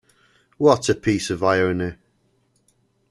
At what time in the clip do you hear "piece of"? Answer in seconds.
0.95-1.43